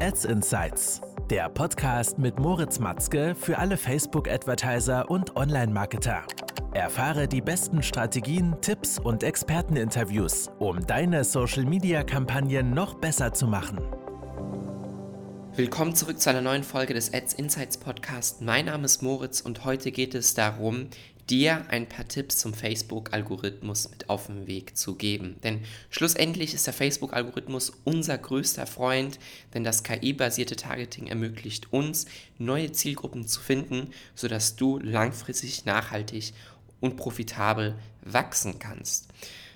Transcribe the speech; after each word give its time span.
Ads 0.00 0.26
Insights, 0.26 1.00
der 1.30 1.48
Podcast 1.48 2.18
mit 2.18 2.38
Moritz 2.38 2.78
Matzke 2.78 3.34
für 3.34 3.58
alle 3.58 3.76
Facebook-Advertiser 3.76 5.10
und 5.10 5.36
Online-Marketer. 5.36 6.22
Erfahre 6.74 7.26
die 7.26 7.40
besten 7.40 7.82
Strategien, 7.82 8.56
Tipps 8.60 8.98
und 8.98 9.22
Experteninterviews, 9.22 10.50
um 10.58 10.86
deine 10.86 11.24
Social-Media-Kampagnen 11.24 12.74
noch 12.74 12.94
besser 12.94 13.32
zu 13.32 13.46
machen. 13.46 13.78
Willkommen 15.54 15.94
zurück 15.94 16.20
zu 16.20 16.28
einer 16.28 16.42
neuen 16.42 16.64
Folge 16.64 16.92
des 16.92 17.14
Ads 17.14 17.32
Insights 17.34 17.78
Podcast. 17.78 18.42
Mein 18.42 18.66
Name 18.66 18.84
ist 18.84 19.02
Moritz 19.02 19.40
und 19.40 19.64
heute 19.64 19.92
geht 19.92 20.14
es 20.14 20.34
darum, 20.34 20.88
dir 21.30 21.64
ein 21.68 21.88
paar 21.88 22.06
Tipps 22.06 22.38
zum 22.38 22.54
Facebook-Algorithmus 22.54 23.90
mit 23.90 24.08
auf 24.08 24.26
den 24.26 24.46
Weg 24.46 24.76
zu 24.76 24.94
geben. 24.94 25.36
Denn 25.42 25.64
schlussendlich 25.90 26.54
ist 26.54 26.66
der 26.66 26.74
Facebook-Algorithmus 26.74 27.72
unser 27.84 28.16
größter 28.16 28.66
Freund, 28.66 29.18
denn 29.54 29.64
das 29.64 29.82
KI-basierte 29.82 30.56
Targeting 30.56 31.08
ermöglicht 31.08 31.72
uns, 31.72 32.06
neue 32.38 32.72
Zielgruppen 32.72 33.26
zu 33.26 33.40
finden, 33.40 33.90
sodass 34.14 34.56
du 34.56 34.78
langfristig 34.78 35.64
nachhaltig 35.64 36.32
und 36.80 36.96
profitabel 36.96 37.76
wachsen 38.02 38.58
kannst. 38.58 39.08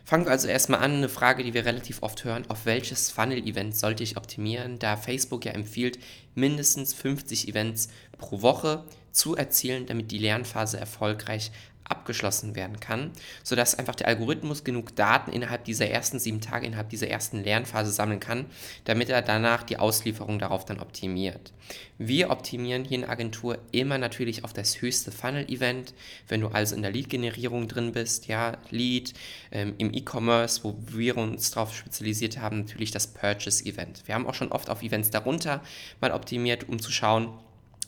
Fangen 0.05 0.25
wir 0.25 0.33
also 0.33 0.49
erstmal 0.49 0.81
an, 0.81 0.97
eine 0.97 1.09
Frage, 1.09 1.45
die 1.45 1.55
wir 1.55 1.65
relativ 1.65 2.03
oft 2.03 2.25
hören, 2.25 2.45
auf 2.49 2.67
welches 2.67 3.11
Funnel-Event 3.11 3.77
sollte 3.77 4.03
ich 4.03 4.17
optimieren, 4.17 4.79
da 4.79 4.97
Facebook 4.97 5.45
ja 5.45 5.53
empfiehlt, 5.53 5.99
mindestens 6.35 6.95
50 6.95 7.49
Events 7.49 7.89
pro 8.19 8.43
Woche 8.43 8.85
zu 9.13 9.37
erzielen, 9.37 9.87
damit 9.87 10.11
die 10.11 10.19
Lernphase 10.19 10.79
erfolgreich 10.79 11.53
abgeschlossen 11.91 12.55
werden 12.55 12.81
kann, 12.81 13.11
sodass 13.43 13.75
einfach 13.75 13.95
der 13.95 14.07
Algorithmus 14.07 14.65
genug 14.65 14.95
Daten 14.97 15.33
innerhalb 15.33 15.65
dieser 15.65 15.89
ersten 15.89 16.19
sieben 16.19 16.41
Tage, 16.41 16.67
innerhalb 16.67 16.89
dieser 16.89 17.09
ersten 17.09 17.43
Lernphase 17.43 17.91
sammeln 17.91 18.21
kann, 18.21 18.47
damit 18.85 19.11
er 19.11 19.23
danach 19.23 19.63
die 19.63 19.79
Auslieferung 19.79 20.39
darauf 20.39 20.65
dann 20.65 20.81
optimiert. 20.81 21.53
Wir 21.99 22.31
optimieren 22.31 22.85
hier 22.85 22.99
in 22.99 23.05
Agentur 23.05 23.59
immer 23.73 23.99
natürlich 23.99 24.45
auf 24.45 24.53
das 24.53 24.81
höchste 24.81 25.13
Funnel-Event. 25.13 25.95
Wenn 26.29 26.41
du 26.41 26.49
also 26.49 26.75
in 26.75 26.83
der 26.83 26.91
Lead-Generierung 26.91 27.69
drin 27.69 27.93
bist, 27.93 28.27
ja, 28.27 28.57
Lead, 28.71 29.13
ähm, 29.53 29.75
im 29.79 29.93
E-Commerce, 29.93 30.65
wo 30.65 30.77
wir 30.87 31.17
uns 31.17 31.51
darauf 31.51 31.75
spezialisiert 31.75 32.39
haben, 32.39 32.61
natürlich 32.61 32.91
das 32.91 33.09
Purchase-Event. 33.09 34.03
Wir 34.07 34.15
haben 34.15 34.27
auch 34.27 34.35
schon 34.35 34.53
oft 34.53 34.71
auf 34.71 34.83
Events 34.83 35.11
darunter 35.11 35.63
mal 36.01 36.13
optimiert, 36.13 36.69
um 36.69 36.81
zu 36.81 36.91
schauen, 36.91 37.29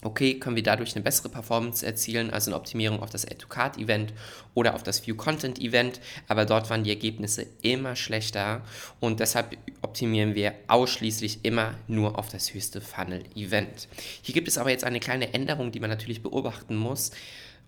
okay, 0.03 0.39
können 0.39 0.57
wir 0.57 0.63
dadurch 0.63 0.95
eine 0.95 1.03
bessere 1.03 1.29
Performance 1.29 1.85
erzielen, 1.85 2.31
also 2.31 2.51
eine 2.51 2.57
Optimierung 2.57 3.03
auf 3.03 3.11
das 3.11 3.25
Add-to-Card-Event 3.25 4.13
oder 4.55 4.75
auf 4.75 4.83
das 4.83 5.07
View-Content-Event, 5.07 6.01
aber 6.29 6.45
dort 6.45 6.69
waren 6.71 6.85
die 6.85 6.91
Ergebnisse 6.91 7.47
immer 7.63 7.97
schlechter 7.97 8.63
und 9.01 9.21
deshalb 9.21 9.57
optimieren 9.81 10.35
wir 10.35 10.55
ausschließlich 10.67 11.45
immer 11.45 11.75
nur 11.87 12.19
auf 12.19 12.29
das 12.29 12.53
höchste 12.53 12.81
Funnel-Event. 12.81 13.89
Hier 14.23 14.35
gibt 14.35 14.49
es 14.49 14.59
aber 14.59 14.71
jetzt 14.71 14.85
eine 14.85 15.01
kleine 15.01 15.33
Änderung, 15.33 15.73
die 15.73 15.81
man 15.81 15.91
natürlich 15.91 16.23
beobachten 16.23 16.77
muss 16.77 17.13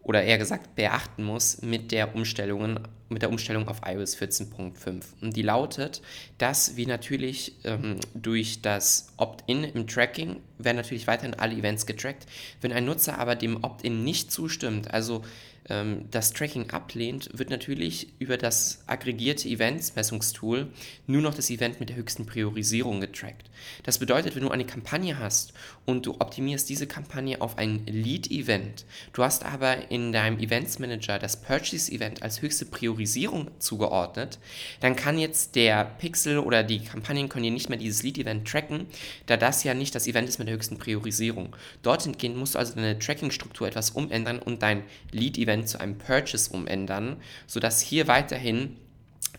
oder 0.05 0.23
eher 0.23 0.39
gesagt 0.39 0.77
beachten 0.77 1.25
muss 1.25 1.63
mit 1.63 1.91
der, 1.91 2.15
Umstellungen, 2.15 2.81
mit 3.09 3.23
der 3.23 3.31
Umstellung 3.31 3.69
auf 3.69 3.81
iOS 3.87 4.17
14.5. 4.17 5.03
Und 5.23 5.35
die 5.35 5.43
lautet, 5.43 6.03
dass 6.39 6.77
wir 6.77 6.87
natürlich 6.87 7.57
ähm, 7.65 7.97
durch 8.15 8.61
das 8.61 9.09
Opt-in 9.17 9.65
im 9.65 9.87
Tracking 9.87 10.37
werden 10.59 10.77
natürlich 10.77 11.07
weiterhin 11.07 11.35
alle 11.35 11.55
Events 11.55 11.87
getrackt. 11.87 12.27
Wenn 12.61 12.73
ein 12.73 12.85
Nutzer 12.85 13.19
aber 13.19 13.35
dem 13.35 13.65
Opt-in 13.65 14.05
nicht 14.05 14.31
zustimmt, 14.31 14.93
also 14.93 15.23
ähm, 15.69 16.07
das 16.11 16.33
Tracking 16.33 16.71
ablehnt, 16.71 17.31
wird 17.33 17.51
natürlich 17.51 18.09
über 18.19 18.37
das 18.37 18.83
aggregierte 18.87 19.49
Events-Messungstool 19.49 20.69
nur 21.07 21.23
noch 21.23 21.35
das 21.35 21.51
Event 21.51 21.81
mit 21.81 21.89
der 21.89 21.97
höchsten 21.97 22.27
Priorisierung 22.27 23.01
getrackt. 23.01 23.51
Das 23.83 23.99
bedeutet, 23.99 24.37
wenn 24.37 24.43
du 24.43 24.51
eine 24.51 24.67
Kampagne 24.67 25.19
hast 25.19 25.55
und 25.87 26.07
du 26.07 26.13
optimierst 26.19 26.69
diese 26.69 26.87
Kampagne 26.87 27.41
auf 27.41 27.59
ein 27.59 27.87
Lead-Event, 27.87 28.85
du 29.13 29.23
hast 29.23 29.45
aber 29.45 29.91
in 29.91 30.13
deinem 30.13 30.39
Events 30.39 30.79
Manager 30.79 31.19
das 31.19 31.41
Purchase-Event 31.41 32.23
als 32.23 32.43
höchste 32.43 32.67
Priorisierung 32.67 33.51
zugeordnet, 33.59 34.39
dann 34.81 34.97
kann 34.97 35.19
jetzt 35.19 35.55
der 35.55 35.85
Pixel 35.85 36.39
oder 36.39 36.63
die 36.63 36.81
Kampagnen 36.81 37.29
können 37.29 37.45
dir 37.45 37.51
nicht 37.51 37.69
mehr 37.69 37.79
dieses 37.79 38.03
Lead-Event 38.03 38.47
tracken, 38.47 38.87
da 39.27 39.37
das 39.37 39.65
ja 39.65 39.75
nicht 39.75 39.95
das 39.95 40.07
Event 40.07 40.29
ist 40.29 40.39
mit 40.39 40.49
der 40.49 40.55
höchsten 40.55 40.79
Priorisierung. 40.79 41.57
Dorthin 41.83 42.19
gehen 42.19 42.37
musst 42.37 42.55
du 42.55 42.59
also 42.59 42.75
deine 42.75 42.99
Tracking-Struktur 42.99 43.67
etwas 43.67 43.91
umändern 43.91 44.39
und 44.39 44.63
dein 44.63 44.83
Lead-Event 45.11 45.54
Event 45.55 45.69
zu 45.69 45.81
einem 45.81 45.97
Purchase 45.99 46.53
umändern, 46.53 47.17
sodass 47.47 47.81
hier 47.81 48.09
weiterhin 48.09 48.77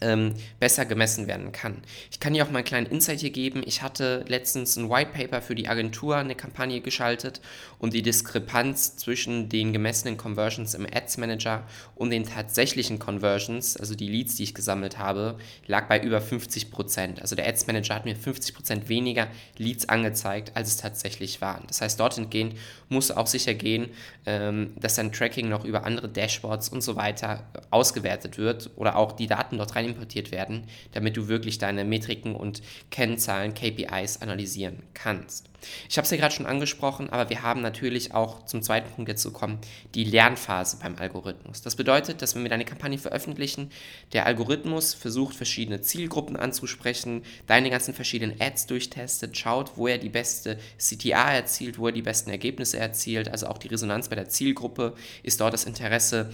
ähm, 0.01 0.33
besser 0.59 0.85
gemessen 0.85 1.27
werden 1.27 1.51
kann. 1.51 1.81
Ich 2.11 2.19
kann 2.19 2.33
dir 2.33 2.45
auch 2.45 2.51
mal 2.51 2.59
einen 2.59 2.65
kleinen 2.65 2.87
Insight 2.87 3.19
hier 3.19 3.29
geben. 3.29 3.63
Ich 3.65 3.81
hatte 3.81 4.25
letztens 4.27 4.75
ein 4.75 4.89
White 4.89 5.11
Paper 5.13 5.41
für 5.41 5.55
die 5.55 5.67
Agentur, 5.67 6.17
eine 6.17 6.35
Kampagne 6.35 6.81
geschaltet 6.81 7.41
und 7.79 7.93
die 7.93 8.01
Diskrepanz 8.01 8.97
zwischen 8.97 9.49
den 9.49 9.73
gemessenen 9.73 10.17
Conversions 10.17 10.73
im 10.73 10.85
Ads 10.85 11.17
Manager 11.17 11.63
und 11.95 12.09
den 12.09 12.25
tatsächlichen 12.25 12.99
Conversions, 12.99 13.77
also 13.77 13.95
die 13.95 14.07
Leads, 14.07 14.35
die 14.35 14.43
ich 14.43 14.53
gesammelt 14.53 14.97
habe, 14.97 15.37
lag 15.67 15.87
bei 15.87 16.01
über 16.01 16.21
50 16.21 16.71
Prozent. 16.71 17.21
Also 17.21 17.35
der 17.35 17.47
Ads 17.47 17.67
Manager 17.67 17.95
hat 17.95 18.05
mir 18.05 18.15
50 18.15 18.55
Prozent 18.55 18.89
weniger 18.89 19.27
Leads 19.57 19.87
angezeigt, 19.89 20.51
als 20.55 20.69
es 20.69 20.77
tatsächlich 20.77 21.41
waren. 21.41 21.63
Das 21.67 21.81
heißt, 21.81 21.99
dorthin 21.99 22.29
gehen 22.29 22.55
muss 22.89 23.11
auch 23.11 23.27
sicher 23.27 23.53
gehen, 23.53 23.89
ähm, 24.25 24.73
dass 24.79 24.95
dein 24.95 25.11
Tracking 25.11 25.49
noch 25.49 25.65
über 25.65 25.85
andere 25.85 26.09
Dashboards 26.09 26.69
und 26.69 26.81
so 26.81 26.95
weiter 26.95 27.43
ausgewertet 27.71 28.37
wird 28.37 28.71
oder 28.75 28.95
auch 28.95 29.13
die 29.13 29.27
Daten 29.27 29.57
dort 29.57 29.75
rein 29.75 29.84
rein 29.85 29.89
importiert 29.89 30.31
werden, 30.31 30.63
damit 30.91 31.17
du 31.17 31.27
wirklich 31.27 31.57
deine 31.57 31.85
Metriken 31.85 32.35
und 32.35 32.61
Kennzahlen, 32.91 33.53
KPIs 33.53 34.21
analysieren 34.21 34.83
kannst. 34.93 35.49
Ich 35.89 35.97
habe 35.97 36.05
es 36.05 36.11
ja 36.11 36.17
gerade 36.17 36.33
schon 36.33 36.45
angesprochen, 36.45 37.09
aber 37.09 37.29
wir 37.31 37.41
haben 37.41 37.61
natürlich 37.61 38.13
auch 38.13 38.45
zum 38.45 38.61
zweiten 38.61 38.91
Punkt 38.91 39.09
jetzt 39.09 39.23
zu 39.23 39.31
kommen, 39.31 39.57
die 39.95 40.03
Lernphase 40.03 40.77
beim 40.79 40.95
Algorithmus. 40.95 41.63
Das 41.63 41.75
bedeutet, 41.75 42.21
dass 42.21 42.35
wenn 42.35 42.43
wir 42.43 42.51
deine 42.51 42.65
Kampagne 42.65 42.99
veröffentlichen, 42.99 43.71
der 44.13 44.27
Algorithmus 44.27 44.93
versucht, 44.93 45.35
verschiedene 45.35 45.81
Zielgruppen 45.81 46.35
anzusprechen, 46.35 47.23
deine 47.47 47.71
ganzen 47.71 47.95
verschiedenen 47.95 48.39
Ads 48.39 48.67
durchtestet, 48.67 49.37
schaut, 49.37 49.71
wo 49.75 49.87
er 49.87 49.97
die 49.97 50.09
beste 50.09 50.59
CTA 50.77 51.33
erzielt, 51.33 51.79
wo 51.79 51.87
er 51.87 51.93
die 51.93 52.03
besten 52.03 52.29
Ergebnisse 52.29 52.77
erzielt, 52.77 53.29
also 53.29 53.47
auch 53.47 53.57
die 53.57 53.69
Resonanz 53.69 54.09
bei 54.09 54.15
der 54.15 54.29
Zielgruppe, 54.29 54.93
ist 55.23 55.41
dort 55.41 55.53
das 55.53 55.65
Interesse 55.65 56.29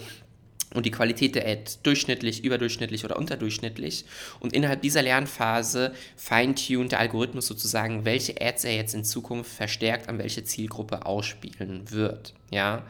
und 0.74 0.86
die 0.86 0.90
Qualität 0.90 1.34
der 1.34 1.46
Ad 1.46 1.70
durchschnittlich, 1.82 2.44
überdurchschnittlich 2.44 3.04
oder 3.04 3.16
unterdurchschnittlich. 3.16 4.04
Und 4.40 4.52
innerhalb 4.52 4.82
dieser 4.82 5.02
Lernphase 5.02 5.92
feintunt 6.16 6.92
der 6.92 7.00
Algorithmus 7.00 7.46
sozusagen, 7.46 8.04
welche 8.04 8.40
Ads 8.40 8.64
er 8.64 8.76
jetzt 8.76 8.94
in 8.94 9.04
Zukunft 9.04 9.52
verstärkt 9.52 10.08
an 10.08 10.18
welche 10.18 10.44
Zielgruppe 10.44 11.06
ausspielen 11.06 11.90
wird. 11.90 12.34
Ja. 12.50 12.84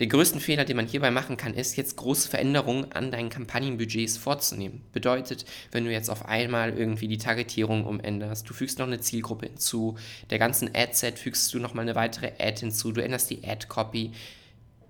Der 0.00 0.08
größte 0.08 0.40
Fehler, 0.40 0.64
den 0.64 0.74
man 0.76 0.88
hierbei 0.88 1.12
machen 1.12 1.36
kann, 1.36 1.54
ist 1.54 1.76
jetzt 1.76 1.96
große 1.96 2.28
Veränderungen 2.28 2.90
an 2.90 3.12
deinen 3.12 3.28
Kampagnenbudgets 3.28 4.16
vorzunehmen. 4.16 4.82
Bedeutet, 4.92 5.44
wenn 5.70 5.84
du 5.84 5.92
jetzt 5.92 6.10
auf 6.10 6.26
einmal 6.26 6.76
irgendwie 6.76 7.06
die 7.06 7.18
Targetierung 7.18 7.84
umänderst, 7.84 8.50
du 8.50 8.54
fügst 8.54 8.80
noch 8.80 8.88
eine 8.88 8.98
Zielgruppe 8.98 9.46
hinzu, 9.46 9.96
der 10.30 10.40
ganzen 10.40 10.68
Ad-Set 10.74 11.20
fügst 11.20 11.54
du 11.54 11.60
nochmal 11.60 11.84
eine 11.84 11.94
weitere 11.94 12.32
Ad 12.40 12.58
hinzu, 12.58 12.90
du 12.90 13.04
änderst 13.04 13.30
die 13.30 13.44
Ad-Copy, 13.46 14.10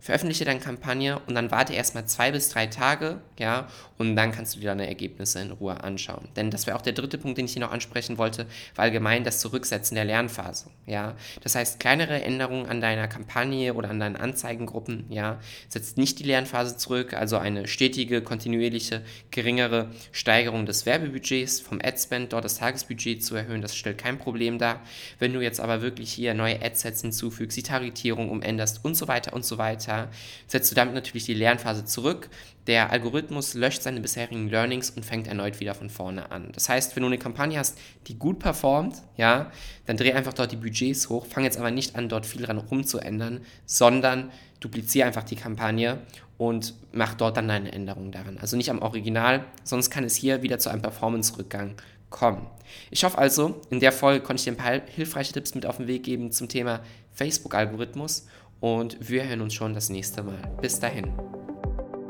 veröffentliche 0.05 0.45
deine 0.45 0.61
Kampagne 0.61 1.19
und 1.21 1.35
dann 1.35 1.51
warte 1.51 1.73
erstmal 1.73 2.05
zwei 2.05 2.31
bis 2.31 2.51
drei 2.51 2.67
Tage, 2.67 3.23
ja, 3.39 3.69
und 3.97 4.17
dann 4.17 4.33
kannst 4.33 4.55
du 4.55 4.61
dir 4.61 4.67
deine 4.67 4.87
Ergebnisse 4.87 5.41
in 5.41 5.51
Ruhe 5.51 5.83
anschauen. 5.83 6.29
Denn 6.37 6.51
das 6.51 6.67
wäre 6.67 6.77
auch 6.77 6.83
der 6.83 6.93
dritte 6.93 7.17
Punkt, 7.17 7.39
den 7.39 7.47
ich 7.47 7.55
hier 7.55 7.63
noch 7.63 7.73
ansprechen 7.73 8.19
wollte, 8.19 8.45
war 8.75 8.85
allgemein 8.85 9.25
das 9.25 9.41
Zurücksetzen 9.41 9.95
der 9.95 10.05
Lernphase, 10.05 10.67
ja. 10.85 11.15
Das 11.43 11.55
heißt, 11.55 11.81
kleinere 11.81 12.23
Änderungen 12.23 12.67
an 12.67 12.83
deiner 12.83 13.09
Kampagne 13.09 13.73
oder 13.73 13.89
an 13.89 13.99
deinen 13.99 14.17
Anzeigengruppen, 14.17 15.07
ja, 15.09 15.41
setzt 15.71 15.97
nicht 15.97 16.19
die 16.19 16.25
Lernphase 16.25 16.77
zurück, 16.77 17.15
also 17.15 17.39
eine 17.39 17.67
stetige, 17.67 18.21
kontinuierliche, 18.21 19.01
geringere 19.31 19.89
Steigerung 20.13 20.67
des 20.67 20.85
Werbebudgets 20.85 21.63
vom 21.63 21.81
Adspend, 21.83 22.35
dort 22.35 22.45
das 22.45 22.59
Tagesbudget 22.59 23.25
zu 23.25 23.37
erhöhen, 23.37 23.63
das 23.63 23.75
stellt 23.75 23.97
kein 23.97 24.19
Problem 24.19 24.59
dar. 24.59 24.83
Wenn 25.19 25.33
du 25.33 25.41
jetzt 25.41 25.61
aber 25.61 25.81
wirklich 25.81 26.13
hier 26.13 26.35
neue 26.35 26.63
Adsets 26.63 27.01
hinzufügst, 27.01 27.57
die 27.57 27.63
Targetierung 27.63 28.29
umänderst 28.29 28.85
und 28.85 28.99
so 28.99 29.09
weiter 29.09 29.33
und 29.33 29.47
so 29.47 29.57
weiter, 29.57 29.94
weiter, 29.95 30.09
setzt 30.47 30.71
du 30.71 30.75
damit 30.75 30.95
natürlich 30.95 31.25
die 31.25 31.35
Lernphase 31.35 31.85
zurück. 31.85 32.29
Der 32.67 32.91
Algorithmus 32.91 33.55
löscht 33.55 33.83
seine 33.83 34.01
bisherigen 34.01 34.49
Learnings 34.49 34.91
und 34.91 35.05
fängt 35.05 35.27
erneut 35.27 35.61
wieder 35.61 35.75
von 35.75 35.91
vorne 35.91 36.31
an. 36.31 36.51
Das 36.53 36.69
heißt, 36.69 36.97
wenn 36.97 37.03
du 37.03 37.09
eine 37.09 37.19
Kampagne 37.19 37.59
hast, 37.59 37.79
die 38.07 38.19
gut 38.19 38.39
performt, 38.39 39.03
ja, 39.17 39.51
dann 39.87 39.97
dreh 39.97 40.13
einfach 40.13 40.33
dort 40.33 40.53
die 40.53 40.57
Budgets 40.57 41.09
hoch. 41.09 41.27
Fang 41.27 41.45
jetzt 41.45 41.59
aber 41.59 41.71
nicht 41.71 41.97
an, 41.97 42.09
dort 42.09 42.25
viel 42.27 42.43
dran 42.43 42.59
rumzuändern, 42.59 43.41
sondern 43.67 44.31
dupliziere 44.61 45.07
einfach 45.07 45.25
die 45.25 45.37
Kampagne 45.37 45.99
und 46.39 46.75
mach 46.93 47.15
dort 47.15 47.37
dann 47.37 47.49
deine 47.49 47.73
Änderungen 47.73 48.13
daran. 48.13 48.39
Also 48.39 48.57
nicht 48.57 48.71
am 48.71 48.81
Original, 48.81 49.45
sonst 49.63 49.91
kann 49.91 50.05
es 50.05 50.17
hier 50.17 50.43
wieder 50.43 50.59
zu 50.59 50.71
einem 50.71 50.83
Performance-Rückgang 50.83 51.77
kommen. 52.09 52.47
Ich 52.91 53.05
hoffe 53.05 53.19
also, 53.19 53.61
in 53.71 53.81
der 53.81 53.93
Folge 53.93 54.25
konnte 54.25 54.41
ich 54.41 54.45
dir 54.45 54.53
ein 54.53 54.57
paar 54.57 54.81
hilfreiche 54.87 55.33
Tipps 55.33 55.55
mit 55.55 55.67
auf 55.67 55.77
den 55.77 55.87
Weg 55.87 56.05
geben 56.05 56.33
zum 56.33 56.49
Thema 56.49 56.81
Facebook-Algorithmus 57.13 58.27
und 58.61 59.09
wir 59.09 59.29
hören 59.29 59.41
uns 59.41 59.55
schon 59.55 59.75
das 59.75 59.91
nächste 59.91 60.23
Mal. 60.23 60.39
Bis 60.61 60.81
dahin. 60.81 61.13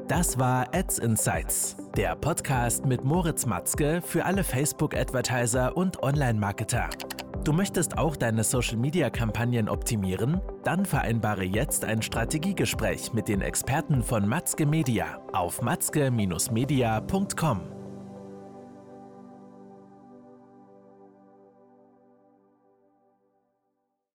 Das 0.08 0.38
war 0.38 0.75
Ads 0.75 0.99
Insights, 0.99 1.76
der 1.96 2.14
Podcast 2.14 2.85
mit 2.85 3.05
Moritz 3.05 3.46
Matzke 3.46 4.02
für 4.02 4.25
alle 4.25 4.44
Facebook-Advertiser 4.44 5.76
und 5.76 6.02
Online-Marketer. 6.02 6.91
Du 7.44 7.52
möchtest 7.52 7.99
auch 7.99 8.17
deine 8.17 8.44
Social-Media-Kampagnen 8.44 9.69
optimieren? 9.69 10.41
Dann 10.62 10.87
vereinbare 10.87 11.44
jetzt 11.44 11.85
ein 11.85 12.02
Strategiegespräch 12.02 13.12
mit 13.12 13.29
den 13.29 13.43
Experten 13.43 14.02
von 14.02 14.26
Matzke 14.26 14.67
Media 14.67 15.19
auf 15.32 15.61
matzke-media.com. 15.61 17.84